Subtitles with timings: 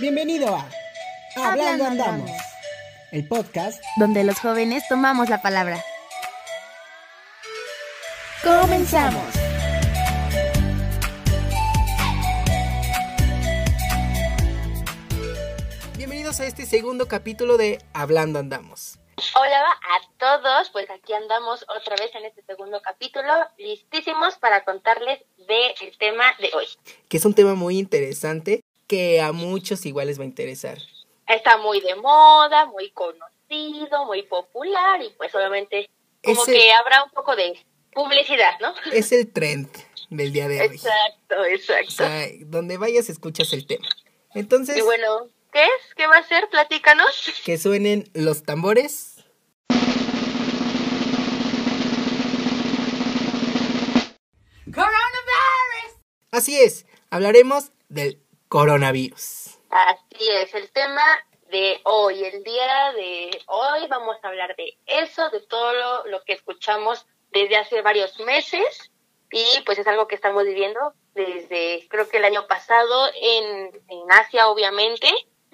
[0.00, 0.68] Bienvenido a
[1.36, 2.28] Hablando Andamos,
[3.12, 5.84] el podcast donde los jóvenes tomamos la palabra.
[8.42, 9.22] Comenzamos.
[15.96, 18.98] Bienvenidos a este segundo capítulo de Hablando Andamos.
[19.36, 25.22] Hola a todos, pues aquí andamos otra vez en este segundo capítulo, listísimos para contarles
[25.36, 26.66] del tema de hoy.
[27.08, 28.63] Que es un tema muy interesante
[28.94, 30.78] que a muchos igual les va a interesar.
[31.26, 35.90] Está muy de moda, muy conocido, muy popular y pues obviamente
[36.22, 37.58] como que habrá un poco de
[37.92, 38.72] publicidad, ¿no?
[38.92, 39.68] Es el trend
[40.10, 40.66] del día de hoy.
[40.66, 41.88] Exacto, exacto.
[41.88, 43.88] O sea, donde vayas escuchas el tema.
[44.32, 44.78] Entonces...
[44.78, 45.94] Y bueno, ¿qué es?
[45.96, 46.48] ¿Qué va a ser?
[46.48, 47.32] Platícanos.
[47.44, 49.24] Que suenen los tambores.
[54.72, 54.94] Coronavirus.
[56.30, 58.23] Así es, hablaremos del
[58.54, 59.58] coronavirus.
[59.68, 61.02] Así es, el tema
[61.50, 65.72] de hoy, el día de hoy vamos a hablar de eso, de todo
[66.04, 68.92] lo, que escuchamos desde hace varios meses
[69.32, 70.78] y pues es algo que estamos viviendo
[71.16, 75.08] desde creo que el año pasado en, en Asia obviamente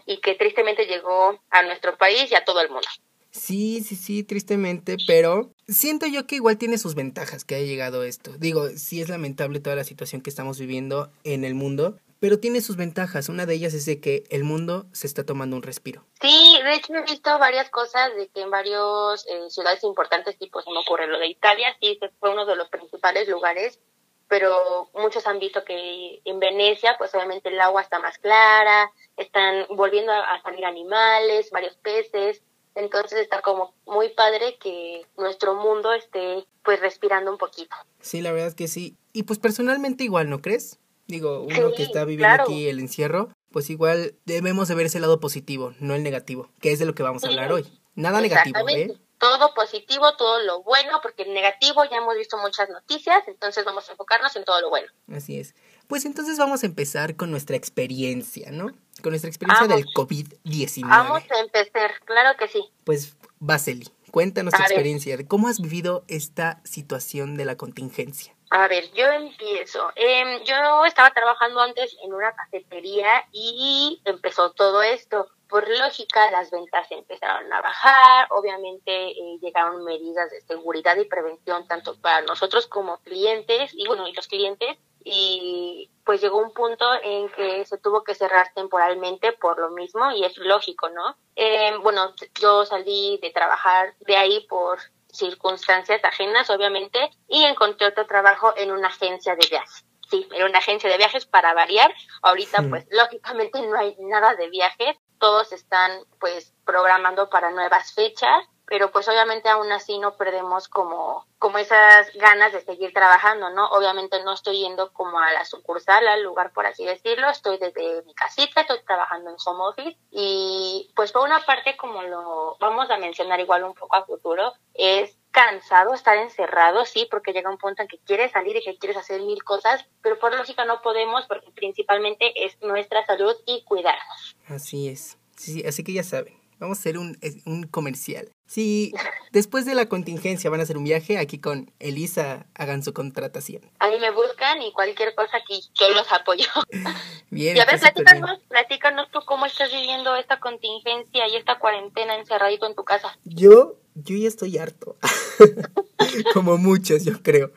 [0.04, 2.88] y que tristemente llegó a nuestro país y a todo el mundo.
[3.30, 8.04] Sí, sí, sí, tristemente, pero siento yo que igual tiene sus ventajas que haya llegado
[8.04, 8.32] esto.
[8.36, 12.60] Digo, sí es lamentable toda la situación que estamos viviendo en el mundo, pero tiene
[12.60, 13.28] sus ventajas.
[13.28, 16.04] Una de ellas es de que el mundo se está tomando un respiro.
[16.20, 20.60] Sí, de hecho he visto varias cosas de que en varias eh, ciudades importantes, tipo
[20.60, 23.80] se me ocurre lo de Italia, sí fue uno de los principales lugares,
[24.28, 29.66] pero muchos han visto que en Venecia, pues obviamente el agua está más clara, están
[29.70, 32.42] volviendo a salir animales, varios peces.
[32.76, 37.74] Entonces está como muy padre que nuestro mundo esté pues respirando un poquito.
[37.98, 38.96] Sí, la verdad es que sí.
[39.12, 40.79] Y pues personalmente igual, ¿no crees?
[41.10, 45.20] Digo, uno que está viviendo aquí el encierro, pues igual debemos de ver ese lado
[45.20, 47.66] positivo, no el negativo, que es de lo que vamos a hablar hoy.
[47.94, 48.96] Nada negativo, ¿eh?
[49.18, 53.86] Todo positivo, todo lo bueno, porque el negativo ya hemos visto muchas noticias, entonces vamos
[53.88, 54.88] a enfocarnos en todo lo bueno.
[55.12, 55.54] Así es.
[55.88, 58.68] Pues entonces vamos a empezar con nuestra experiencia, ¿no?
[59.02, 60.88] Con nuestra experiencia del COVID-19.
[60.88, 62.64] Vamos a empezar, claro que sí.
[62.84, 65.18] Pues, Vaseli, cuéntanos tu experiencia.
[65.26, 68.34] ¿Cómo has vivido esta situación de la contingencia?
[68.52, 69.92] A ver, yo empiezo.
[69.94, 75.28] Eh, yo estaba trabajando antes en una cafetería y empezó todo esto.
[75.48, 78.26] Por lógica, las ventas empezaron a bajar.
[78.30, 84.08] Obviamente, eh, llegaron medidas de seguridad y prevención tanto para nosotros como clientes y bueno,
[84.08, 84.78] y los clientes.
[85.04, 90.10] Y pues llegó un punto en que se tuvo que cerrar temporalmente por lo mismo
[90.10, 91.16] y es lógico, ¿no?
[91.36, 94.80] Eh, bueno, yo salí de trabajar de ahí por
[95.12, 99.84] circunstancias ajenas, obviamente, y encontré otro trabajo en una agencia de viajes.
[100.10, 101.94] Sí, en una agencia de viajes para variar.
[102.22, 104.96] Ahorita, pues, lógicamente no hay nada de viajes.
[105.18, 111.26] Todos están, pues, programando para nuevas fechas pero pues obviamente aún así no perdemos como,
[111.40, 113.66] como esas ganas de seguir trabajando, ¿no?
[113.70, 118.04] Obviamente no estoy yendo como a la sucursal, al lugar por así decirlo, estoy desde
[118.04, 122.88] mi casita, estoy trabajando en home office y pues por una parte como lo vamos
[122.90, 127.58] a mencionar igual un poco a futuro, es cansado estar encerrado, sí, porque llega un
[127.58, 130.80] punto en que quieres salir y que quieres hacer mil cosas, pero por lógica no
[130.80, 134.36] podemos porque principalmente es nuestra salud y cuidarnos.
[134.46, 138.30] Así es, sí, así que ya saben Vamos a hacer un, un comercial.
[138.46, 138.92] Si
[139.32, 143.62] después de la contingencia van a hacer un viaje, aquí con Elisa hagan su contratación.
[143.78, 146.44] A mí me buscan y cualquier cosa aquí yo los apoyo.
[147.30, 147.56] Bien.
[147.56, 152.66] Y a ver, platícanos, platícanos tú cómo estás viviendo esta contingencia y esta cuarentena encerradito
[152.66, 153.16] en tu casa.
[153.24, 154.96] Yo, yo ya estoy harto.
[156.34, 157.52] Como muchos, yo creo.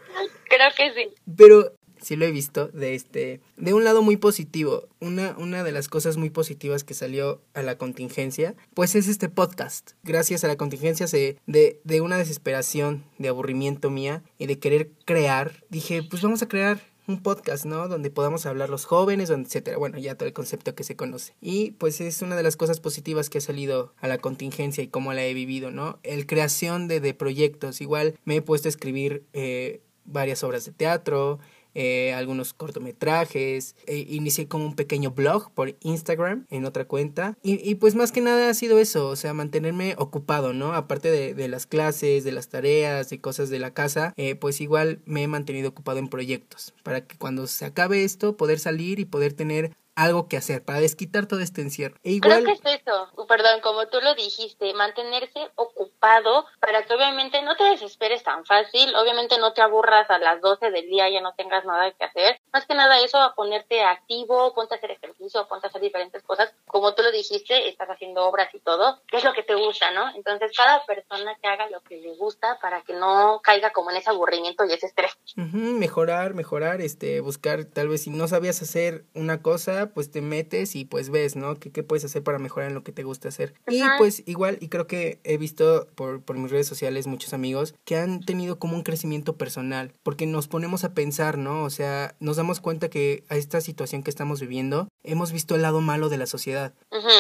[0.46, 1.10] Creo que sí.
[1.36, 4.88] Pero sí lo he visto, de este, de un lado muy positivo.
[5.00, 9.30] Una, una de las cosas muy positivas que salió a la contingencia, pues es este
[9.30, 9.92] podcast.
[10.04, 14.92] Gracias a la contingencia se, de, de una desesperación, de aburrimiento mía y de querer
[15.06, 17.88] crear, dije, pues vamos a crear un podcast, ¿no?
[17.88, 19.78] Donde podamos hablar los jóvenes, etcétera.
[19.78, 21.34] Bueno, ya todo el concepto que se conoce.
[21.42, 24.88] Y pues es una de las cosas positivas que ha salido a la contingencia y
[24.88, 26.00] cómo la he vivido, ¿no?
[26.04, 27.82] El creación de, de proyectos.
[27.82, 31.40] Igual me he puesto a escribir eh, varias obras de teatro,
[31.76, 37.70] eh, algunos cortometrajes, eh, inicié como un pequeño blog por Instagram en otra cuenta y,
[37.70, 40.74] y, pues más que nada ha sido eso, o sea, mantenerme ocupado, ¿no?
[40.74, 44.62] Aparte de, de las clases, de las tareas, y cosas de la casa, eh, pues
[44.62, 49.00] igual me he mantenido ocupado en proyectos para que cuando se acabe esto poder salir
[49.00, 51.96] y poder tener algo que hacer, para desquitar todo este encierro.
[52.04, 56.94] E igual, Creo que es eso, perdón, como tú lo dijiste, mantenerse ocupado para que
[56.94, 61.10] obviamente no te desesperes tan fácil, obviamente no te aburras a las 12 del día,
[61.10, 62.40] ya no tengas nada que hacer.
[62.52, 66.24] Más que nada eso, a ponerte activo, ponte a hacer ejercicio, ponte a hacer diferentes
[66.24, 66.54] cosas.
[66.66, 69.92] Como tú lo dijiste, estás haciendo obras y todo, ¿qué es lo que te gusta,
[69.92, 70.10] no?
[70.16, 73.98] Entonces cada persona que haga lo que le gusta para que no caiga como en
[73.98, 75.12] ese aburrimiento y ese estrés.
[75.38, 80.22] Ujú, mejorar, mejorar, este, buscar, tal vez si no sabías hacer una cosa, pues te
[80.22, 81.56] metes y pues ves, ¿no?
[81.56, 83.54] ¿Qué, qué puedes hacer para mejorar en lo que te gusta hacer?
[83.68, 87.76] Y pues igual, y creo que he visto por, por mis redes sociales muchos amigos
[87.86, 91.64] que han tenido como un crecimiento personal, porque nos ponemos a pensar, ¿no?
[91.64, 95.62] O sea, nos damos cuenta que a esta situación que estamos viviendo, hemos visto el
[95.62, 96.74] lado malo de la sociedad.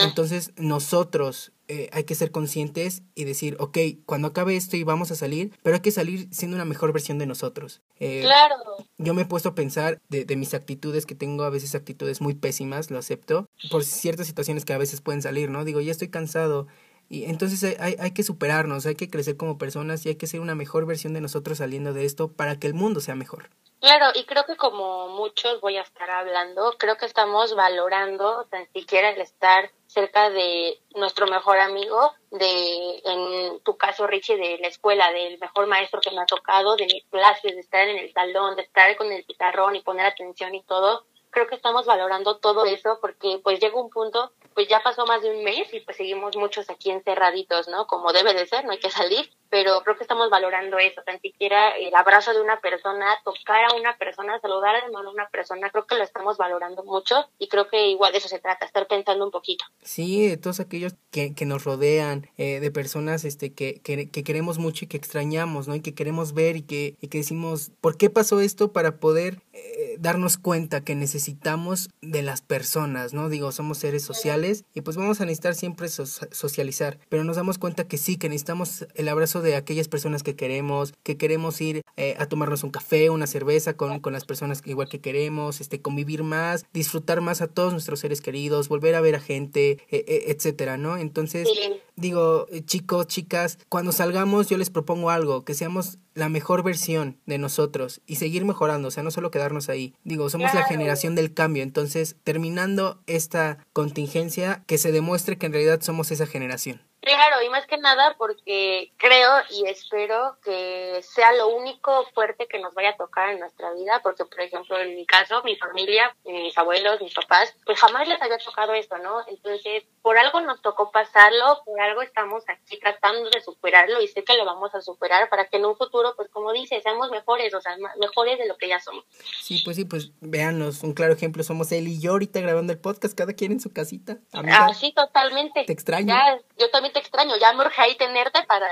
[0.04, 5.12] Entonces nosotros eh, hay que ser conscientes y decir, ok, cuando acabe esto y vamos
[5.12, 7.82] a salir, pero hay que salir siendo una mejor versión de nosotros.
[8.00, 8.56] Eh, Claro,
[8.98, 12.22] yo me he puesto a pensar de, de mis actitudes, que tengo a veces actitudes
[12.22, 15.64] muy pésimas, lo acepto, por ciertas situaciones que a veces pueden salir, ¿no?
[15.66, 16.68] Digo, ya estoy cansado.
[17.14, 20.40] Y entonces hay, hay, que superarnos, hay que crecer como personas y hay que ser
[20.40, 23.52] una mejor versión de nosotros saliendo de esto para que el mundo sea mejor.
[23.80, 28.68] Claro, y creo que como muchos voy a estar hablando, creo que estamos valorando tan
[28.74, 34.70] siquiera el estar cerca de nuestro mejor amigo, de, en tu caso, Richie, de la
[34.70, 38.12] escuela, del mejor maestro que me ha tocado, de mis clases, de estar en el
[38.12, 41.06] salón, de estar con el pizarrón y poner atención y todo.
[41.34, 45.24] Creo que estamos valorando todo eso porque pues llega un punto, pues ya pasó más
[45.24, 47.88] de un mes y pues seguimos muchos aquí encerraditos, ¿no?
[47.88, 51.22] Como debe de ser, no hay que salir, pero creo que estamos valorando eso, tan
[51.22, 55.30] siquiera el abrazo de una persona, tocar a una persona, saludar de mano a una
[55.30, 58.66] persona, creo que lo estamos valorando mucho y creo que igual de eso se trata,
[58.66, 59.64] estar pensando un poquito.
[59.84, 64.24] Sí, de todos aquellos que, que nos rodean, eh, de personas este, que, que, que
[64.24, 65.76] queremos mucho y que extrañamos, ¿no?
[65.76, 68.72] Y que queremos ver y que, y que decimos, ¿por qué pasó esto?
[68.74, 73.30] Para poder eh, darnos cuenta que necesitamos de las personas, ¿no?
[73.30, 77.60] Digo, somos seres sociales y pues vamos a necesitar siempre so- socializar, pero nos damos
[77.60, 81.82] cuenta que sí, que necesitamos el abrazo de aquellas personas que queremos, que queremos ir
[81.98, 85.62] eh, a tomarnos un café, una cerveza con, con las personas que igual que queremos,
[85.62, 89.72] este, convivir más, disfrutar más a todos nuestros seres queridos, volver a ver a gente,
[89.92, 90.98] eh, eh, etcétera, ¿no?
[90.98, 91.74] Entonces, Sí.
[91.96, 97.18] digo, eh, chicos, chicas, cuando salgamos yo les propongo algo, que seamos la mejor versión
[97.26, 99.94] de nosotros y seguir mejorando, o sea, no solo quedarnos ahí.
[100.04, 105.54] Digo, somos la generación del cambio, entonces, terminando esta contingencia, que se demuestre que en
[105.54, 106.82] realidad somos esa generación.
[107.04, 112.60] Claro, y más que nada porque creo y espero que sea lo único fuerte que
[112.60, 116.16] nos vaya a tocar en nuestra vida, porque por ejemplo en mi caso, mi familia,
[116.24, 119.22] mis abuelos, mis papás, pues jamás les había tocado esto, ¿no?
[119.28, 124.24] Entonces, por algo nos tocó pasarlo, por algo estamos aquí tratando de superarlo y sé
[124.24, 127.54] que lo vamos a superar para que en un futuro, pues como dice, seamos mejores,
[127.54, 129.04] o sea, mejores de lo que ya somos.
[129.42, 132.80] Sí, pues sí, pues véanos, un claro ejemplo somos él y yo ahorita grabando el
[132.80, 134.20] podcast, cada quien en su casita.
[134.32, 135.66] Amiga, Así totalmente.
[135.66, 136.08] te extraño.
[136.08, 138.68] Ya, yo también te extraño, ya me urge ahí tenerte para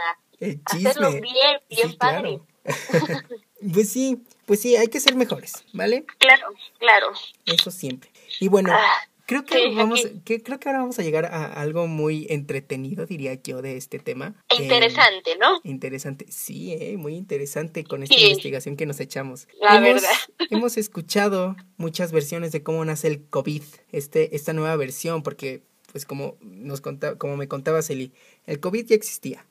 [0.66, 2.40] hacerlo bien, bien Sí, padre.
[2.40, 2.46] claro.
[3.74, 6.06] pues sí, pues sí, hay que ser mejores, ¿vale?
[6.20, 6.48] Claro,
[6.80, 7.12] claro.
[7.46, 8.12] Eso siempre.
[8.40, 8.88] Y bueno, Ah,
[9.26, 10.22] creo que sí, vamos, aquí.
[10.26, 13.98] que, creo que ahora vamos a llegar a algo muy entretenido, diría yo, de este
[14.00, 14.36] tema.
[14.50, 15.60] Eh, Interesante, ¿no?
[15.64, 18.26] interesante, sí, eh, muy interesante con esta Sí.
[18.26, 19.48] investigación que nos echamos.
[19.60, 20.10] La hemos, verdad.
[20.52, 26.06] hemos escuchado muchas versiones de cómo nace el COVID, este, esta nueva versión, porque, pues
[26.06, 28.14] como nos conta, como me contaba Celi,
[28.46, 29.46] el COVID ya existía,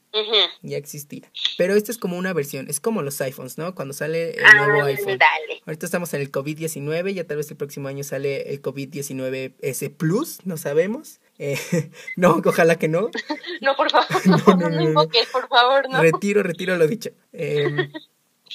[0.62, 1.30] ya existía.
[1.58, 3.74] Pero esta es como una versión, es como los iPhones, ¿no?
[3.74, 5.18] Cuando sale el Ah, nuevo iPhone.
[5.18, 5.62] dale.
[5.66, 9.90] Ahorita estamos en el COVID-19, ya tal vez el próximo año sale el COVID-19 S
[9.90, 11.20] Plus, no sabemos.
[11.38, 11.58] Eh,
[12.16, 13.10] no, ojalá que no.
[13.60, 16.00] No, por favor, No, no, no, por favor, no.
[16.00, 17.10] Retiro, retiro lo dicho.
[17.32, 17.92] Em,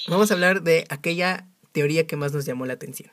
[0.07, 3.11] vamos a hablar de aquella teoría que más nos llamó la atención.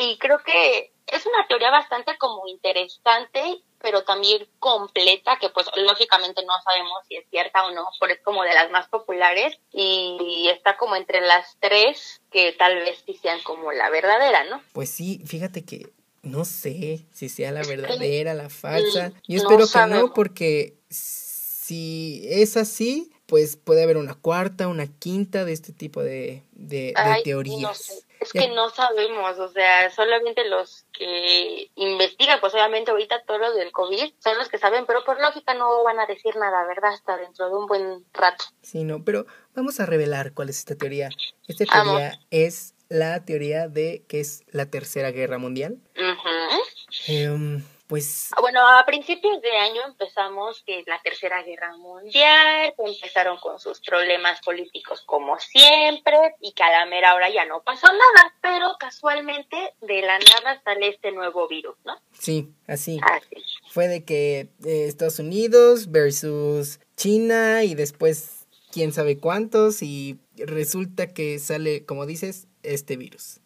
[0.00, 3.40] Y creo que es una teoría bastante como interesante,
[3.82, 8.20] pero también completa, que pues lógicamente no sabemos si es cierta o no, pero es
[8.20, 13.18] como de las más populares y está como entre las tres que tal vez sí
[13.20, 14.62] sean como la verdadera, ¿no?
[14.72, 15.90] Pues sí, fíjate que
[16.22, 19.12] no sé si sea la verdadera, la falsa.
[19.26, 20.02] Yo no espero que sabemos.
[20.02, 26.02] no, porque si es así, pues puede haber una cuarta, una quinta de este tipo
[26.02, 27.60] de, de, de Ay, teorías.
[27.60, 27.94] no sé.
[28.22, 33.52] Es que no sabemos, o sea, solamente los que investigan, pues obviamente ahorita todo lo
[33.54, 36.92] del COVID son los que saben, pero por lógica no van a decir nada, ¿verdad?
[36.92, 38.44] Hasta dentro de un buen rato.
[38.62, 41.08] Sí, no, pero vamos a revelar cuál es esta teoría.
[41.48, 41.98] Esta Vamos.
[41.98, 45.78] teoría es la teoría de que es la Tercera Guerra Mundial.
[45.96, 46.62] Ujú.
[47.08, 53.36] Em, pues Ah, Bueno, a principios de año empezamos que la Tercera Guerra Mundial, empezaron
[53.36, 57.86] con sus problemas políticos como siempre, y que a la mera hora ya no pasó
[57.88, 62.00] nada, pero casualmente de la nada sale este nuevo virus, ¿no?
[62.18, 62.98] sí, así.
[63.02, 63.36] Así.
[63.70, 71.08] Fue de que eh, Estados Unidos versus China y después quién sabe cuántos y resulta
[71.12, 73.41] que sale, como dices, este virus.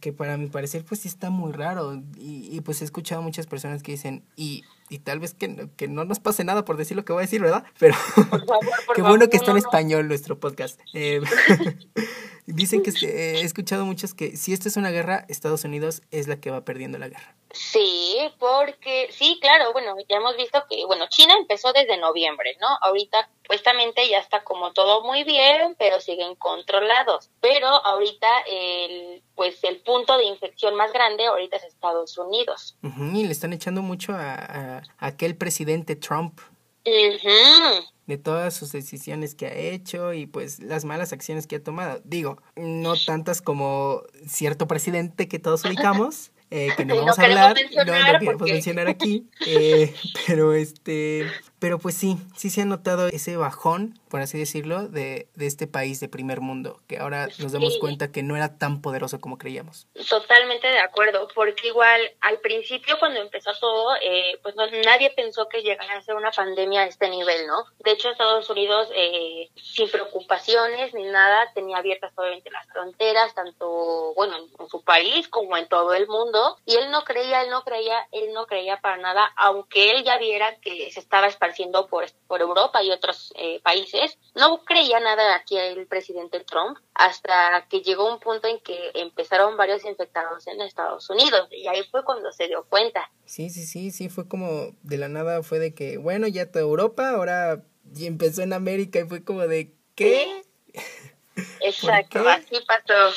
[0.00, 3.46] Que para mi parecer pues sí está muy raro y, y, pues he escuchado muchas
[3.46, 6.76] personas que dicen y, y tal vez que, no- que no nos pase nada por
[6.76, 7.64] decir lo que voy a decir, ¿verdad?
[7.78, 8.46] Pero Por favor,
[8.86, 10.80] por qué favor, bueno que está en no, español nuestro podcast.
[10.94, 11.20] Eh,
[12.46, 16.28] dicen que eh, he escuchado muchos que si esto es una guerra, Estados Unidos es
[16.28, 17.36] la que va perdiendo la guerra.
[17.52, 22.68] Sí, porque sí, claro, bueno, ya hemos visto que, bueno, China empezó desde noviembre, ¿no?
[22.82, 27.30] Ahorita, supuestamente ya está como todo muy bien, pero siguen controlados.
[27.40, 32.76] Pero ahorita, el, pues el punto de infección más grande ahorita es Estados Unidos.
[32.82, 36.40] Ujú, y le están echando mucho a, a- a aquel presidente Trump
[36.86, 37.84] Ujú.
[38.06, 42.00] de todas sus decisiones que ha hecho y pues las malas acciones que ha tomado.
[42.04, 47.54] Digo, no tantas como cierto presidente que todos ubicamos, eh, que no vamos a hablar,
[47.56, 49.94] no, mencionar no queremos porque- mencionar aquí, eh,
[50.26, 51.26] pero este,
[51.60, 55.66] pero pues sí, sí se ha notado ese bajón, por así decirlo, de, de este
[55.66, 57.78] país de primer mundo, que ahora nos damos Sí.
[57.80, 59.86] cuenta que no era tan poderoso como creíamos.
[60.08, 65.48] Totalmente de acuerdo, porque igual al principio cuando empezó todo, eh, pues no- nadie pensó
[65.48, 67.64] que llegara a ser una pandemia a este nivel, ¿no?
[67.84, 74.12] De hecho, Estados Unidos, eh, sin preocupaciones ni nada, tenía abiertas obviamente las fronteras, tanto,
[74.14, 77.50] bueno, en, en su país como en todo el mundo, y él no creía, él
[77.50, 81.86] no creía, él no creía para nada, aunque él ya viera que se estaba esparciendo
[81.86, 83.99] por, por Europa y otros eh, países,
[84.34, 89.56] no creía nada aquí el presidente Trump hasta que llegó un punto en que empezaron
[89.56, 93.10] varios infectados en Estados Unidos y ahí fue cuando se dio cuenta.
[93.24, 96.62] Sí, sí, sí, sí, fue como de la nada, fue de que, bueno, ya toda
[96.62, 97.64] Europa, ahora
[97.94, 100.42] y empezó en América y fue como de, ¿qué?
[101.60, 102.28] Exacto, qué?
[102.28, 103.16] así pasó.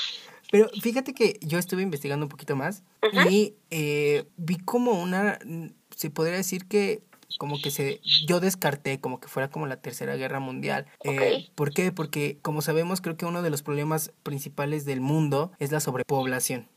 [0.51, 2.83] Pero fíjate que yo estuve investigando un poquito más
[3.27, 5.39] y eh, vi como una,
[5.95, 7.01] se podría decir que
[7.37, 10.85] como que se, yo descarté como que fuera como la tercera guerra mundial.
[11.03, 11.49] Eh.
[11.55, 11.91] ¿Por qué?
[11.91, 16.67] Porque como sabemos creo que uno de los problemas principales del mundo es la sobrepoblación.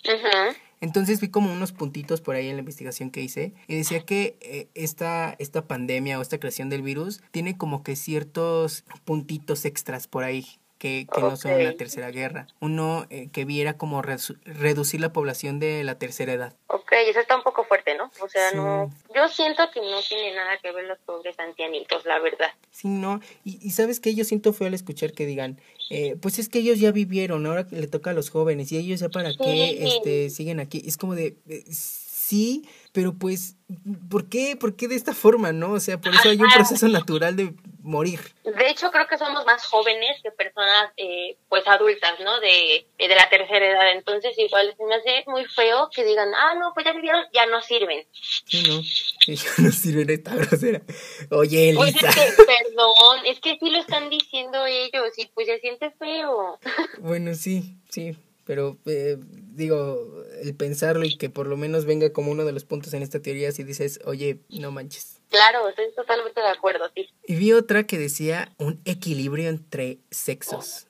[0.80, 4.36] Entonces vi como unos puntitos por ahí en la investigación que hice y decía que
[4.42, 10.06] eh, esta, esta pandemia o esta creación del virus tiene como que ciertos puntitos extras
[10.06, 10.46] por ahí
[10.78, 12.46] que, que no son la tercera guerra.
[12.60, 16.54] Uno eh, que viera como reducir la población de la tercera edad.
[16.68, 18.10] Ok, eso está un poco fuerte, ¿no?
[18.20, 18.56] O sea, Sí.
[18.56, 22.50] no, yo siento que no tiene nada que ver los pobres ancianitos, la verdad.
[22.70, 23.20] Sí, no.
[23.44, 26.58] Y, y sabes que yo siento feo al escuchar que digan, eh, pues es que
[26.58, 29.88] ellos ya vivieron, ahora le toca a los jóvenes y ellos ya para qué Sí.
[29.88, 30.82] este, siguen aquí.
[30.86, 33.56] Es como de, eh, sí, pero pues,
[34.08, 34.56] ¿por qué?
[34.56, 35.72] ¿Por qué de esta forma, no?
[35.72, 38.20] O sea, por eso hay un proceso natural de morir.
[38.42, 42.40] De hecho, creo que somos más jóvenes que personas, eh, pues, adultas, ¿no?
[42.40, 43.92] De, de la tercera edad.
[43.92, 47.44] Entonces, igual se me hace muy feo que digan, ah, no, pues ya vivieron, ya
[47.44, 48.06] no sirven.
[48.46, 48.80] Sí, no.
[49.26, 50.80] Ya no sirve esta grosera.
[51.32, 52.08] Oye, Pues Elisa.
[52.08, 56.58] es que, perdón, es que sí lo están diciendo ellos y pues se siente feo.
[57.00, 58.16] Bueno, sí, sí.
[58.46, 59.18] Pero eh,
[59.56, 63.02] digo, el pensarlo y que por lo menos venga como uno de los puntos en
[63.02, 65.20] esta teoría si dices, oye, no manches.
[65.30, 67.08] Claro, estoy totalmente de acuerdo, sí.
[67.26, 70.86] Y vi otra que decía un equilibrio entre sexos.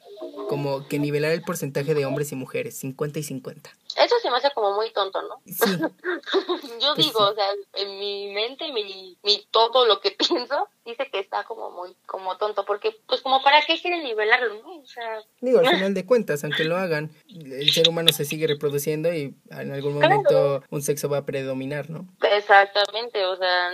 [0.49, 3.70] Como que nivelar el porcentaje de hombres y mujeres, 50 y 50.
[3.96, 5.40] Eso se me hace como muy tonto, ¿no?
[5.46, 5.78] Sí,
[6.80, 11.09] Yo Pues digo, o sea, en mi mente, mi, mi todo lo que pienso, dice
[11.12, 14.78] que está como muy, como tonto, porque, pues, como para qué quieren nivelarlo, ¿no?
[14.81, 18.47] O sea, digo, al final de cuentas, aunque lo hagan, el ser humano se sigue
[18.47, 20.14] reproduciendo y en algún Claro.
[20.14, 22.07] momento un sexo va a predominar, ¿no?
[22.37, 23.71] exactamente, o sea,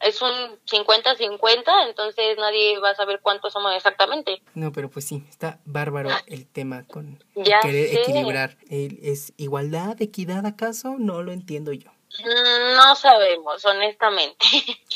[0.00, 0.30] es un
[0.66, 4.42] 50-50, entonces nadie va a saber cuántos somos exactamente.
[4.54, 8.00] No, pero pues sí, está bárbaro el tema con Ya querer sé.
[8.02, 8.56] equilibrar.
[8.68, 10.96] ¿Es igualdad, equidad acaso?
[10.98, 11.90] No lo entiendo yo.
[12.24, 14.46] Mm, No sabemos, honestamente.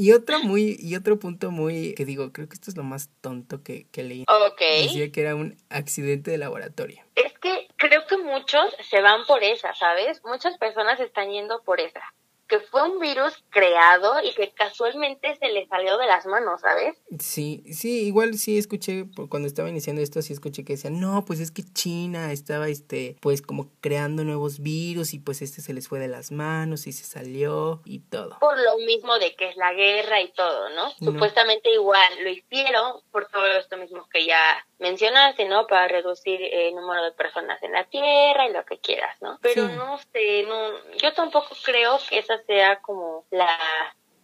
[0.00, 3.10] Y otra muy, y otro punto muy, que digo, creo que esto es lo más
[3.20, 4.24] tonto que, que leí.
[4.28, 4.60] ok.
[4.60, 7.02] Decía que era un accidente de laboratorio.
[7.16, 10.22] Es que creo que muchos se van por esa, ¿sabes?
[10.24, 12.00] Muchas personas están yendo por esa.
[12.48, 16.96] Que fue un virus creado y que casualmente se le salió de las manos, ¿sabes?
[17.18, 21.40] Sí, sí, igual sí escuché, cuando estaba iniciando esto, sí escuché que decían, no, pues
[21.40, 25.88] es que China estaba, este, pues como creando nuevos virus y pues este se les
[25.88, 28.38] fue de las manos y se salió y todo.
[28.38, 30.88] Por lo mismo de que es la guerra y todo, ¿no?
[31.00, 31.12] No.
[31.12, 35.66] Supuestamente igual lo hicieron por todo esto mismo que ya mencionaste, ¿no?
[35.66, 39.38] Para reducir el número de personas en la Tierra y lo que quieras, ¿no?
[39.42, 39.74] Pero Sí.
[39.76, 43.48] no sé, no, yo tampoco creo que esa sea como la,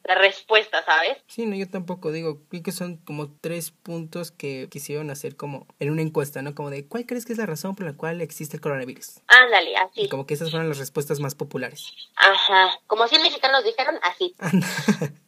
[0.04, 1.16] la respuesta, ¿sabes?
[1.26, 5.66] Sí, no, yo tampoco digo, vi que son como tres puntos que quisieron hacer como
[5.80, 6.54] en una encuesta, ¿no?
[6.54, 9.20] Como de, ¿cuál crees que es la razón por la cual existe el coronavirus?
[9.28, 10.08] Ándale, Y así.
[10.08, 11.90] como que esas fueron las respuestas más populares.
[12.16, 12.78] Ajá.
[12.86, 14.34] Como 100 mexicanos dijeron, así.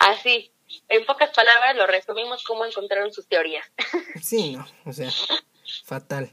[0.00, 0.52] Así.
[0.88, 3.66] En pocas palabras lo resumimos cómo encontraron sus teorías.
[4.22, 5.10] sí, no, o sea,
[5.84, 6.30] fatal.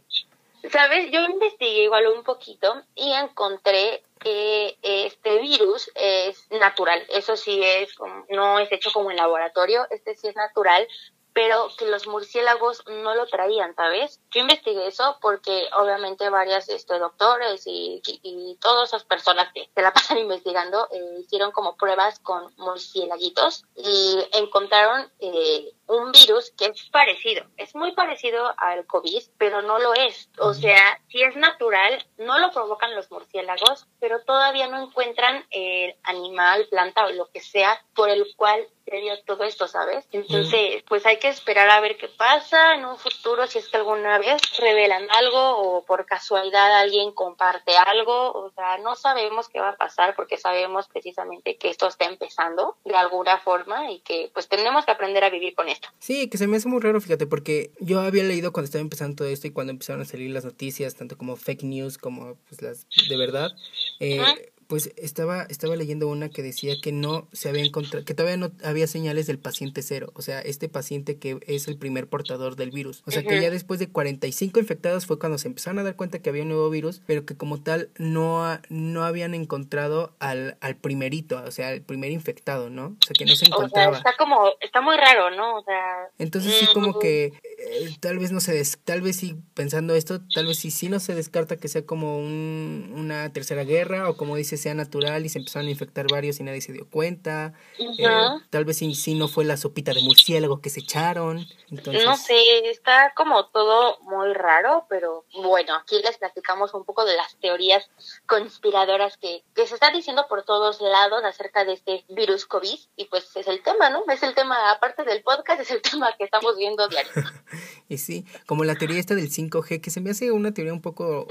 [0.72, 7.06] Sabes, yo investigué igual un poquito y encontré que este virus es natural.
[7.10, 7.89] Eso sí es,
[8.30, 10.88] no es hecho como en laboratorio, este sí es natural,
[11.36, 14.22] pero que los murciélagos no lo traían, ¿sabes?
[14.32, 19.82] Yo investigué eso porque obviamente varias este, doctores y, y todas esas personas que se
[19.82, 26.65] la pasan investigando eh, hicieron como pruebas con murciélaguitos y encontraron eh, un virus que
[26.65, 30.30] es parecido, es muy parecido al COVID, pero no lo es.
[30.39, 35.96] O sea, si es natural, no lo provocan los murciélagos, pero todavía no encuentran el
[36.04, 40.08] animal, planta o lo que sea por el cual se dio todo esto, ¿sabes?
[40.12, 43.77] Entonces, pues hay que esperar a ver qué pasa en un futuro, si es que
[43.77, 49.60] alguna vez revelan algo o por casualidad alguien comparte algo, o sea, no sabemos qué
[49.60, 54.30] va a pasar porque sabemos precisamente que esto está empezando de alguna forma y que
[54.34, 55.88] pues tenemos que aprender a vivir con esto.
[56.00, 59.15] Sí, que se me hace muy raro, fíjate, porque yo había leído cuando estaba empezando
[59.17, 62.62] todo esto y cuando empezaron a salir las noticias, tanto como fake news como pues
[62.62, 63.51] las de verdad,
[64.00, 64.51] eh.
[64.67, 68.51] Pues estaba estaba leyendo una que decía que no se había encontrado, que todavía no
[68.63, 72.72] había señales del paciente cero, o sea, este paciente que es el primer portador del
[72.72, 75.95] virus, o sea, que ya después de 45 infectados fue cuando se empezaron a dar
[75.95, 80.15] cuenta que había un nuevo virus, pero que como tal no ha- no habían encontrado
[80.19, 82.88] al al primerito, o sea, al primer infectado, ¿no?
[82.88, 83.98] O sea, que no se O sea, encontraba.
[83.98, 85.57] está como, está muy raro, ¿no?
[85.57, 87.00] O sea, Entonces sí como Mm.
[87.00, 87.34] que
[87.67, 90.89] eh, tal vez no se des tal vez sí pensando esto, tal vez sí sí
[90.89, 95.25] no se descarta que sea como un, una tercera guerra o como dice sea natural
[95.25, 97.53] y se empezaron a infectar varios y nadie se dio cuenta.
[97.79, 98.05] Eh,
[98.50, 101.45] tal vez sí, sí no fue la sopita de murciélago que se echaron.
[101.72, 107.05] Entonces, No sé, está como todo muy raro, pero bueno, aquí les platicamos un poco
[107.05, 107.89] de las teorías
[108.27, 113.05] conspiradoras que, que se están diciendo por todos lados acerca de este virus COVID y
[113.05, 114.03] pues es el tema, ¿no?
[114.12, 117.12] Es el tema, aparte del podcast, es el tema que estamos viendo diario.
[117.88, 120.82] Y sí, como la teoría esta del 5G, que se me hace una teoría un
[120.82, 121.28] poco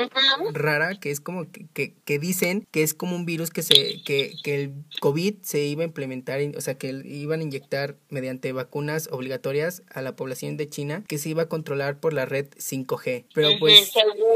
[0.53, 4.03] rara, que es como que, que, que dicen que es como un virus que se
[4.05, 8.53] que, que el COVID se iba a implementar, o sea, que iban a inyectar mediante
[8.53, 12.47] vacunas obligatorias a la población de China, que se iba a controlar por la red
[12.57, 13.27] 5G.
[13.35, 13.93] Pero pues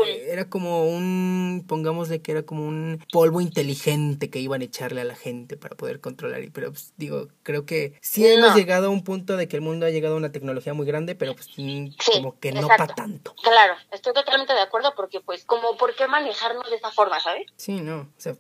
[0.07, 5.01] eh, era como un, pongámosle que era como un polvo inteligente que iban a echarle
[5.01, 6.43] a la gente para poder controlar.
[6.43, 9.63] Y, pero pues digo, creo que sí hemos llegado a un punto de que el
[9.63, 11.49] mundo ha llegado a una tecnología muy grande, pero pues
[12.01, 13.35] Sí, como que no para tanto.
[13.43, 17.47] Claro, estoy totalmente de acuerdo porque pues como por qué manejarnos de esa forma, ¿sabes?
[17.57, 18.37] Sí, no, o sea,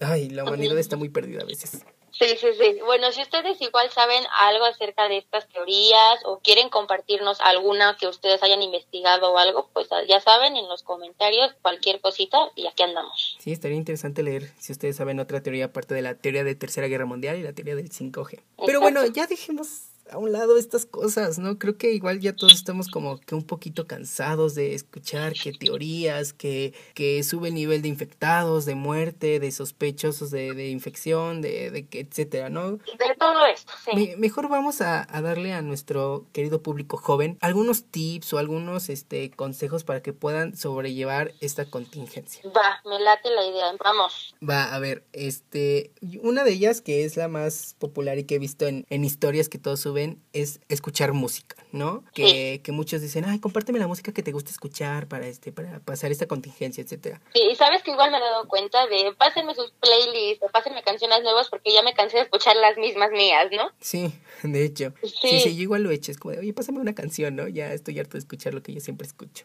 [0.00, 1.84] ay, la humanidad está muy perdida a veces.
[2.20, 2.78] Sí, sí, sí.
[2.84, 8.08] Bueno, si ustedes igual saben algo acerca de estas teorías o quieren compartirnos alguna que
[8.08, 12.82] ustedes hayan investigado o algo, pues ya saben en los comentarios cualquier cosita y aquí
[12.82, 13.38] andamos.
[13.38, 16.88] Sí, estaría interesante leer si ustedes saben otra teoría aparte de la teoría de Tercera
[16.88, 18.42] Guerra Mundial y la teoría del 5G.
[18.66, 21.58] Pero bueno, ya dejemos a un lado estas cosas, ¿no?
[21.58, 26.32] Creo que igual ya todos estamos como que un poquito cansados de escuchar que teorías,
[26.32, 31.86] que, que sube el nivel de infectados, de muerte, de sospechosos de, de infección, de,
[31.92, 32.72] etcétera, ¿no?
[32.72, 33.90] De todo esto, sí.
[33.94, 38.88] Me- mejor vamos a, a darle a nuestro querido público joven algunos tips o algunos
[38.88, 42.42] este consejos para que puedan sobrellevar esta contingencia.
[42.56, 43.72] Va, me late la idea.
[43.82, 44.34] Vamos.
[44.48, 45.92] Va, a ver, este,
[46.22, 49.48] una de ellas que es la más popular y que he visto en, en historias
[49.48, 49.99] que todos suben
[50.32, 52.04] es escuchar música, ¿no?
[52.14, 55.80] Que, que muchos dicen, ay, compárteme la música que te gusta escuchar para este, para
[55.80, 57.20] pasar esta contingencia, etcétera.
[57.34, 60.82] Sí, y sabes que igual me he dado cuenta de pásenme sus playlists o pásenme
[60.82, 63.70] canciones nuevas porque ya me cansé de escuchar las mismas mías, ¿no?
[63.80, 64.92] Sí, de hecho.
[65.02, 65.40] Sí, Sí.
[65.40, 66.10] sí, yo igual lo he hecho.
[66.12, 67.48] Es como de, oye, pásame una canción, ¿no?
[67.48, 69.44] Ya estoy harto de escuchar lo que yo siempre escucho.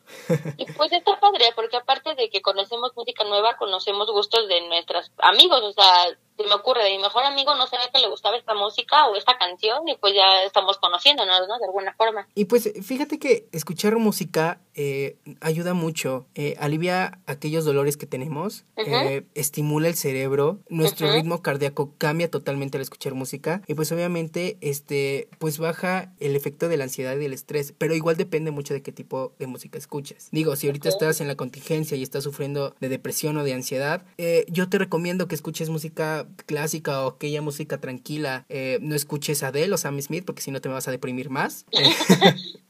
[0.58, 5.12] Y pues está padre, porque aparte de que conocemos música nueva, conocemos gustos de nuestros
[5.18, 5.62] amigos.
[5.64, 8.54] O sea, se me ocurre, de mi mejor amigo no sabía que le gustaba esta
[8.54, 11.58] música o esta canción, y pues ya estamos conociéndonos, ¿no?
[11.60, 12.28] De alguna forma.
[12.36, 18.66] Y pues fíjate que escuchar música eh, ayuda mucho, eh, alivia aquellos dolores que tenemos,
[18.76, 24.58] eh, estimula el cerebro, nuestro ritmo cardíaco cambia totalmente al escuchar música y pues obviamente
[24.60, 28.74] este pues baja el efecto de la ansiedad y del estrés, pero igual depende mucho
[28.74, 30.28] de qué tipo de música escuches.
[30.32, 34.04] Digo, si ahorita estás en la contingencia y estás sufriendo de depresión o de ansiedad,
[34.50, 38.46] yo te recomiendo que escuches música clásica o aquella música tranquila,
[38.82, 41.66] no escuches a Adele o Sam Smith porque si no te vas a deprimir más.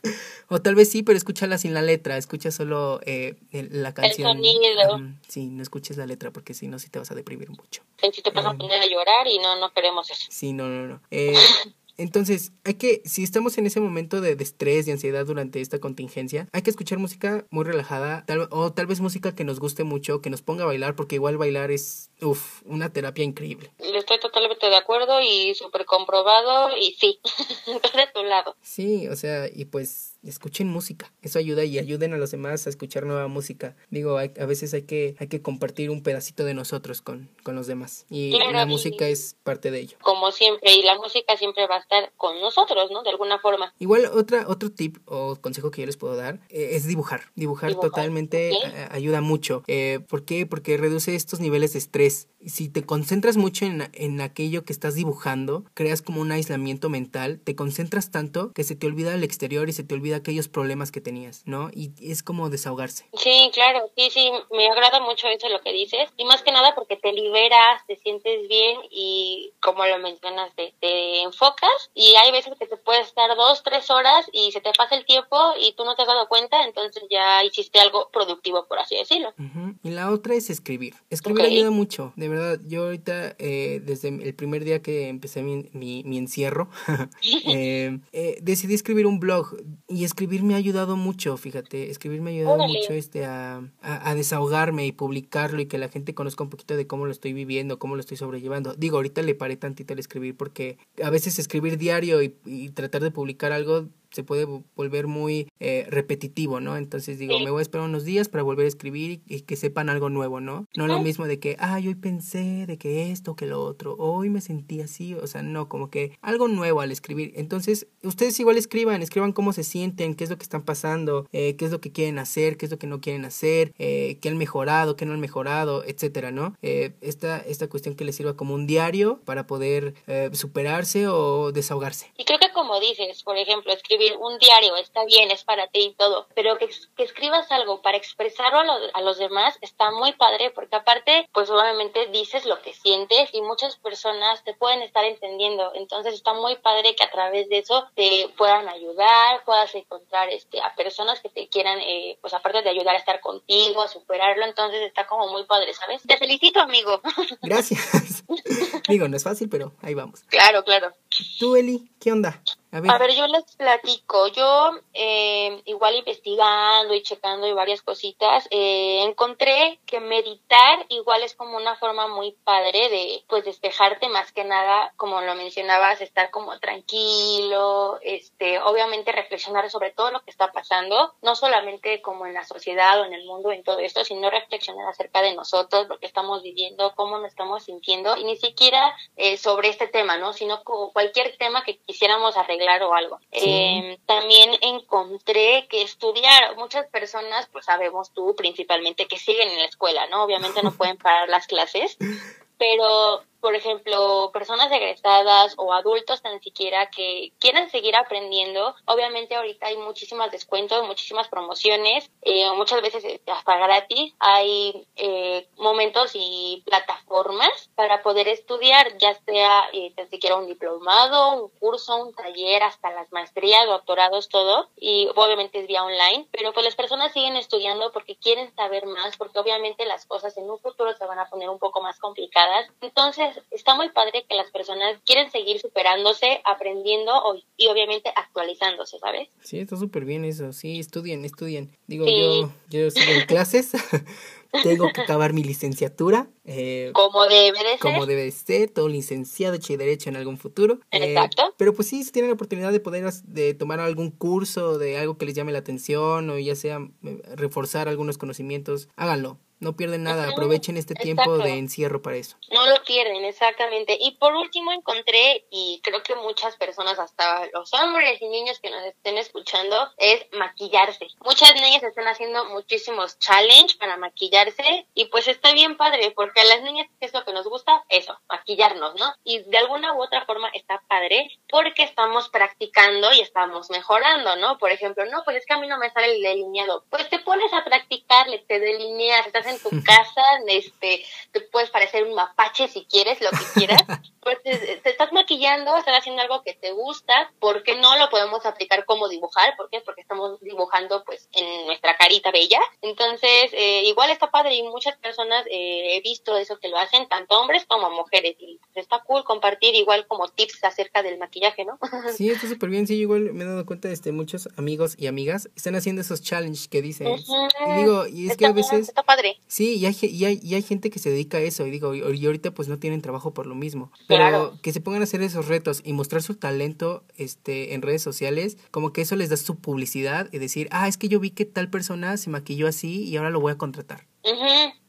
[0.48, 4.34] O tal vez sí, pero escúchala sin la letra, escucha solo eh, el- la canción.
[4.38, 4.96] sonido.
[4.96, 7.82] Ujú, Sí, no escuches la letra porque si no, sí te vas a deprimir mucho.
[8.14, 10.28] Si te vas a poner a llorar y no, no queremos eso.
[10.30, 11.02] Sí, no, no, no.
[11.12, 11.34] Eh,
[11.98, 15.80] entonces, hay que, si estamos en ese momento de, de estrés y ansiedad durante esta
[15.80, 19.84] contingencia, hay que escuchar música muy relajada, tal, o tal vez música que nos guste
[19.86, 23.72] mucho, que nos ponga a bailar, porque igual bailar es, uff, una terapia increíble.
[23.80, 27.20] Estoy totalmente de acuerdo y súper comprobado y sí,
[27.68, 28.56] estoy de tu lado.
[28.62, 32.70] Sí, o sea, y pues escuchen música, eso ayuda y ayuden a los demás a
[32.70, 33.76] escuchar nueva música.
[33.90, 37.56] Digo, hay- a veces hay que, hay que compartir un pedacito de nosotros con, con
[37.56, 39.98] los demás y Claro, la y- música es parte de ello.
[40.02, 43.04] Como siempre, y la música siempre va a estar con nosotros, ¿no?
[43.04, 43.74] De alguna forma.
[43.80, 47.22] Igual otra, otro tip o consejo que yo les puedo dar eh, es dibujar.
[47.36, 49.64] Dibujar, Dibujar, totalmente eh, ayuda mucho.
[49.68, 50.46] Eh, ¿Por qué?
[50.46, 52.28] Porque reduce estos niveles de estrés.
[52.46, 57.40] Si te concentras mucho en, en aquello que estás dibujando, creas como un aislamiento mental,
[57.44, 60.92] te concentras tanto que se te olvida el exterior y se te olvida aquellos problemas
[60.92, 61.70] que tenías, ¿no?
[61.74, 63.06] Y es como desahogarse.
[63.14, 66.74] Sí, claro, sí, sí, me agrada mucho eso lo que dices y más que nada
[66.76, 72.54] porque te liberas, te sientes bien y como lo mencionaste, te enfocas y hay veces
[72.58, 75.86] que te puedes estar dos, tres horas y se te pasa el tiempo y tú
[75.86, 79.34] no te has dado cuenta, entonces ya hiciste algo productivo, por así decirlo.
[79.40, 79.76] Ujú.
[79.84, 80.96] Y la otra es escribir.
[81.10, 81.52] Escribir Ok.
[81.52, 82.60] ayuda mucho, de verdad.
[82.66, 86.70] Yo ahorita, eh, desde el primer día que empecé mi, mi, mi encierro,
[87.48, 89.56] eh, eh, decidí escribir un blog
[89.88, 91.90] y escribir me ha ayudado mucho, fíjate.
[91.90, 92.74] Escribir me ha ayudado Órale.
[92.80, 96.76] mucho este, a, a, a desahogarme y publicarlo y que la gente conozca un poquito
[96.76, 98.74] de cómo lo estoy viviendo, cómo lo estoy sobrellevando.
[98.76, 103.02] Digo, ahorita le paré tantito al escribir porque a veces escribir diario y, y tratar
[103.02, 106.78] de publicar algo se puede vo- volver muy eh, repetitivo, ¿no?
[106.78, 109.56] Entonces digo, me voy a esperar unos días para volver a escribir y, y que
[109.56, 110.66] sepan algo nuevo, ¿no?
[110.76, 114.30] No lo mismo de que, ay, hoy pensé de que esto, que lo otro, hoy
[114.30, 117.34] me sentí así, o sea, no, como que algo nuevo al escribir.
[117.36, 121.56] Entonces, ustedes igual escriban, escriban cómo se sienten, qué es lo que están pasando, eh,
[121.58, 124.30] qué es lo que quieren hacer, qué es lo que no quieren hacer, eh, qué
[124.30, 126.56] han mejorado, qué no han mejorado, etcétera, ¿no?
[126.62, 131.52] Eh, esta, esta cuestión que les sirva como un diario para poder eh, superarse o
[131.52, 132.12] desahogarse.
[132.18, 135.80] Y creo que como dices, por ejemplo, escribir un diario está bien, es para ti
[135.88, 139.92] y todo, pero que, que escribas algo para expresarlo a, lo- a los demás está
[139.92, 144.82] muy padre porque aparte, pues obviamente dices lo que sientes y muchas personas te pueden
[144.82, 145.72] estar entendiendo.
[145.76, 150.62] Entonces está muy padre que a través de eso te puedan ayudar, puedas encontrar este,
[150.62, 154.46] a personas que te quieran, eh, pues aparte de ayudar a estar contigo, a superarlo,
[154.46, 156.02] entonces está como muy padre, ¿sabes?
[156.04, 157.02] Te felicito, amigo.
[157.42, 158.24] Gracias.
[158.88, 160.22] Digo, no es fácil, pero ahí vamos.
[160.28, 160.94] claro, claro.
[161.40, 162.42] Tú, Eli, ¿qué onda?
[162.76, 162.92] A ver.
[162.92, 164.28] A ver, yo les platico.
[164.28, 171.36] Yo, eh, igual investigando y checando y varias cositas, eh, encontré que meditar igual es
[171.36, 176.32] como una forma muy padre de, pues, despejarte más que nada, como lo mencionabas, estar
[176.32, 182.34] como tranquilo, este, obviamente reflexionar sobre todo lo que está pasando, no solamente como en
[182.34, 185.98] la sociedad o en el mundo, en todo esto, sino reflexionar acerca de nosotros, lo
[185.98, 190.34] que estamos viviendo, cómo nos estamos sintiendo, y ni siquiera eh, sobre este tema, ¿no?
[190.34, 193.20] Sino cualquier tema que quisiéramos arreglar o algo.
[193.32, 193.50] Sí.
[193.50, 199.66] Eh, también encontré que estudiar, muchas personas, pues sabemos tú principalmente que siguen en la
[199.66, 200.24] escuela, ¿no?
[200.24, 201.98] Obviamente no pueden parar las clases,
[202.58, 209.68] pero por ejemplo, personas egresadas o adultos tan siquiera que quieran seguir aprendiendo, obviamente ahorita
[209.68, 217.70] hay muchísimos descuentos, muchísimas promociones, eh, muchas veces hasta gratis, hay eh, momentos y plataformas
[217.76, 222.90] para poder estudiar, ya sea eh, tan siquiera un diplomado, un curso, un taller, hasta
[222.94, 227.92] las maestrías, doctorados, todo, y obviamente es vía online, pero pues las personas siguen estudiando
[227.92, 231.48] porque quieren saber más, porque obviamente las cosas en un futuro se van a poner
[231.48, 237.12] un poco más complicadas, entonces está muy padre que las personas quieren seguir superándose, aprendiendo
[237.58, 239.30] y obviamente actualizándose, ¿sabes?
[239.44, 240.54] Sí, está súper bien eso.
[240.54, 241.76] Sí, estudien, estudien.
[241.88, 242.42] Digo, Sí.
[242.42, 243.72] yo, yo sigo en clases.
[244.64, 246.30] Tengo que acabar mi licenciatura.
[246.46, 247.80] eh, Como debe de ser.
[247.80, 250.80] como debe de ser, todo licenciado, hecho y derecho en algún futuro.
[250.92, 251.54] Eh, Exacto.
[251.58, 255.18] pero pues sí, si tienen la oportunidad de poder de tomar algún curso de algo
[255.18, 259.38] que les llame la atención o ya sea eh, reforzar algunos conocimientos, háganlo.
[259.66, 262.38] No pierden nada, aprovechen este tiempo de encierro para eso.
[262.52, 263.98] No lo pierden, exactamente.
[264.00, 268.70] Y por último encontré, y creo que muchas personas, hasta los hombres y niños que
[268.70, 271.08] nos estén escuchando, es maquillarse.
[271.24, 276.46] Muchas niñas están haciendo muchísimos challenge para maquillarse y pues está bien padre, porque a
[276.46, 277.84] las niñas, ¿qué es lo que nos gusta?
[277.90, 279.14] Eso, maquillarnos, ¿no?
[279.24, 284.60] Y de alguna u otra forma está padre porque estamos practicando y estamos mejorando, ¿no?
[284.60, 286.86] Por ejemplo, no, pues es que a mí no me sale el delineado.
[286.92, 291.42] Pues te pones a practicar, le- te delineas, estás en en tu casa, este, te
[291.42, 293.82] puedes parecer un mapache si quieres, lo que quieras,
[294.22, 298.10] pues te, te estás maquillando, estás haciendo algo que te gusta, ¿por qué no lo
[298.10, 299.56] podemos aplicar como dibujar?
[299.58, 299.82] ¿Por qué?
[299.82, 302.60] Porque estamos dibujando pues en nuestra carita bella.
[302.82, 307.08] Entonces, eh, igual está padre y muchas personas eh, he visto eso que lo hacen,
[307.08, 311.66] tanto hombres como mujeres, y pues, está cool compartir igual como tips acerca del maquillaje,
[311.66, 311.78] ¿no?
[312.16, 312.88] Sí, está súper bien.
[312.88, 316.68] Sí, igual me he dado cuenta, este, muchos amigos y amigas están haciendo esos challenges
[316.68, 317.08] que dicen.
[317.08, 317.48] Ujú.
[317.68, 318.90] Y digo, y es que a Está- veces...
[318.90, 319.35] Está padre.
[319.48, 321.94] Sí, y hay, y, hay, y hay gente que se dedica a eso, y digo,
[321.94, 323.92] y y ahorita pues no tienen trabajo por lo mismo.
[324.08, 324.60] Pero Claro.
[324.62, 328.58] que se pongan a hacer esos retos y mostrar su talento este, en redes sociales,
[328.72, 331.46] como que eso les da su publicidad y decir, ah, es que yo vi que
[331.46, 334.08] tal persona se maquilló así y ahora lo voy a contratar.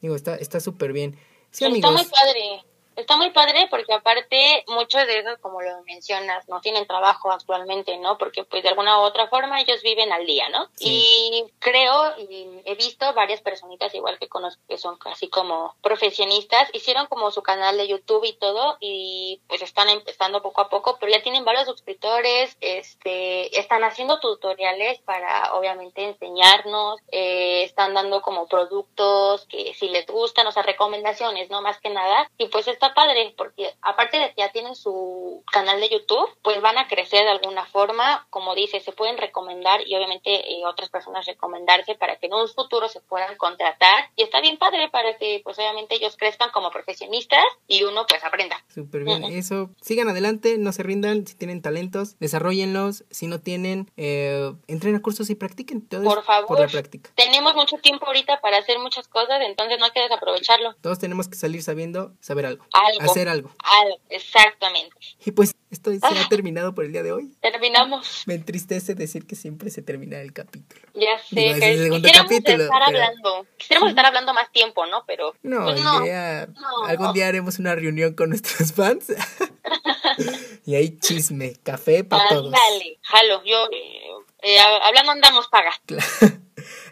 [0.01, 1.15] Digo, está está súper bien.
[1.51, 1.91] Sí, Está amigos.
[1.93, 2.65] muy padre.
[2.97, 7.95] Está muy padre porque aparte muchos de esos, como lo mencionas, no tienen trabajo actualmente,
[7.97, 8.17] ¿no?
[8.17, 10.67] Porque pues de alguna u otra forma ellos viven al día, ¿no?
[10.73, 10.87] Sí.
[10.89, 16.69] Y creo y he visto varias personitas igual que conozco que son casi como profesionistas,
[16.73, 20.97] hicieron como su canal de YouTube y todo y pues están empezando poco a poco,
[20.99, 28.23] pero ya tienen varios suscriptores, este, están haciendo tutoriales para obviamente enseñarnos, eh, están dando
[28.23, 31.61] como productos que si les gustan, o sea, recomendaciones, ¿no?
[31.61, 32.29] Más que nada.
[32.39, 36.61] Y pues está padre, porque aparte de que ya tienen su canal de YouTube, pues
[36.61, 40.89] van a crecer de alguna forma, como dice, se pueden recomendar y obviamente eh, otras
[40.89, 44.09] personas recomendarse para que en un futuro se puedan contratar.
[44.15, 48.23] Y está bien padre para que pues obviamente ellos crezcan como profesionistas y uno pues
[48.23, 48.63] aprenda.
[48.73, 49.23] Súper bien.
[49.25, 51.25] Eso, sigan adelante, no se rindan.
[51.27, 53.05] Si tienen talentos, desarrollenlos.
[53.09, 55.87] Si no tienen, eh, entren a cursos y practiquen.
[55.87, 56.47] Todo Por favor.
[56.47, 57.11] por la práctica.
[57.15, 60.75] Tenemos mucho tiempo ahorita para hacer muchas cosas, entonces no hay que desaprovecharlo.
[60.81, 62.65] Todos tenemos que salir sabiendo saber algo.
[62.85, 63.11] Algo.
[63.11, 63.51] Hacer algo.
[63.83, 64.95] Algo, exactamente.
[65.25, 66.09] Y pues esto se Ah.
[66.25, 67.31] ha terminado por el día de hoy.
[67.41, 68.23] Terminamos.
[68.25, 70.81] Me entristece decir que siempre se termina el capítulo.
[70.93, 73.45] Ya sé, Digo, es que el segundo quisiéramos capítulo, estar pero- hablando.
[73.57, 75.03] Quisiéramos estar hablando más tiempo, ¿no?
[75.07, 76.01] Pero No, pues no.
[76.01, 76.85] día- no.
[76.85, 79.07] algún día haremos una reunión con nuestros fans.
[80.65, 82.45] y hay chisme, café para todos.
[82.53, 84.09] Ándale, jalo, yo eh,
[84.43, 85.71] eh, hablando andamos paga.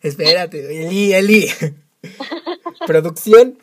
[0.01, 1.51] Espérate, Eli, Eli.
[2.85, 3.57] Producción.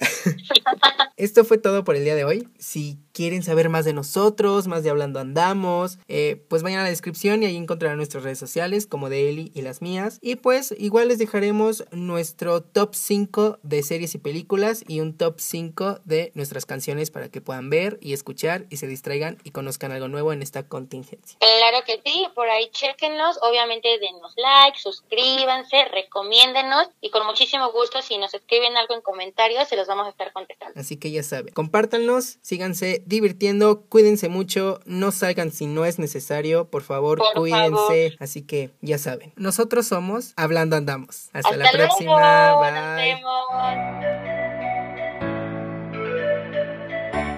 [1.22, 2.48] Esto fue todo por el día de hoy.
[2.58, 6.88] Si quieren saber más de nosotros, más de Hablando Andamos, eh, pues vayan a la
[6.88, 10.18] descripción y ahí encontrarán nuestras redes sociales como de Eli y las mías.
[10.20, 15.38] Y pues igual les dejaremos nuestro top 5 de series y películas y un top
[15.38, 19.92] 5 de nuestras canciones para que puedan ver y escuchar y se distraigan y conozcan
[19.92, 21.38] algo nuevo en esta contingencia.
[21.38, 28.02] Claro que sí, por ahí chequenos, obviamente denos like, suscríbanse, recomiéndenos y con muchísimo gusto
[28.02, 30.80] si nos escriben algo en comentarios se los vamos a estar contestando.
[30.80, 36.68] Así que ya saben, compártanos, síganse divirtiendo, cuídense mucho, no salgan si no es necesario,
[36.70, 37.70] por favor, Por cuídense.
[37.70, 38.12] favor.
[38.20, 41.28] Así que ya saben, nosotros somos Hablando Andamos.
[41.32, 43.32] Hasta, Hasta la luego, próxima, nos vemos.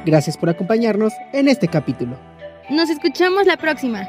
[0.06, 2.18] Gracias por acompañarnos en este capítulo.
[2.70, 4.06] Nos escuchamos la próxima.